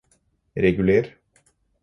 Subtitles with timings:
[0.63, 1.07] reguler